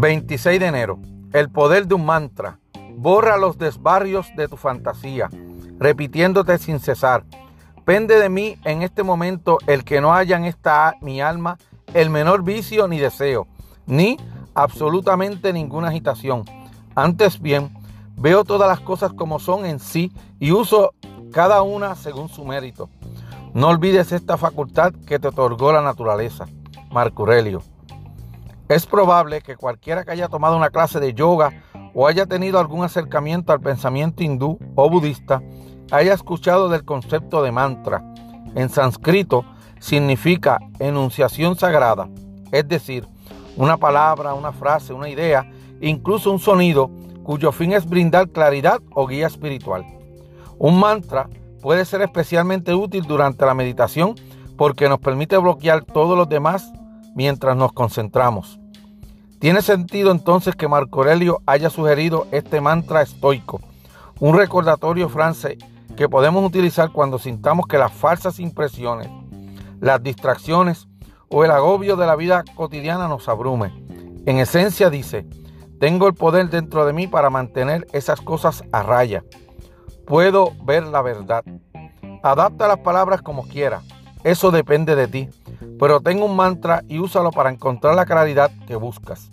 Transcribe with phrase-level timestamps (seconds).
[0.00, 1.00] 26 de enero.
[1.32, 2.60] El poder de un mantra.
[2.94, 5.28] Borra los desbarrios de tu fantasía,
[5.80, 7.24] repitiéndote sin cesar.
[7.84, 11.58] Pende de mí en este momento el que no haya en esta mi alma
[11.94, 13.48] el menor vicio ni deseo,
[13.86, 14.18] ni
[14.54, 16.44] absolutamente ninguna agitación.
[16.94, 17.76] Antes bien,
[18.16, 20.94] veo todas las cosas como son en sí y uso
[21.32, 22.88] cada una según su mérito.
[23.52, 26.46] No olvides esta facultad que te otorgó la naturaleza.
[26.92, 27.62] Marco Aurelio.
[28.68, 31.62] Es probable que cualquiera que haya tomado una clase de yoga
[31.94, 35.42] o haya tenido algún acercamiento al pensamiento hindú o budista
[35.90, 38.04] haya escuchado del concepto de mantra.
[38.54, 39.46] En sánscrito
[39.80, 42.10] significa enunciación sagrada,
[42.52, 43.06] es decir,
[43.56, 46.90] una palabra, una frase, una idea, incluso un sonido
[47.22, 49.86] cuyo fin es brindar claridad o guía espiritual.
[50.58, 51.30] Un mantra
[51.62, 54.14] puede ser especialmente útil durante la meditación
[54.58, 56.70] porque nos permite bloquear todos los demás
[57.14, 58.58] mientras nos concentramos.
[59.38, 63.60] Tiene sentido entonces que Marco Aurelio haya sugerido este mantra estoico,
[64.18, 65.58] un recordatorio francés
[65.96, 69.08] que podemos utilizar cuando sintamos que las falsas impresiones,
[69.80, 70.88] las distracciones
[71.28, 73.72] o el agobio de la vida cotidiana nos abrume.
[74.26, 75.26] En esencia dice,
[75.78, 79.22] tengo el poder dentro de mí para mantener esas cosas a raya.
[80.06, 81.44] Puedo ver la verdad.
[82.22, 83.82] Adapta las palabras como quiera.
[84.24, 85.28] Eso depende de ti.
[85.78, 89.30] Pero tengo un mantra y úsalo para encontrar la claridad que buscas.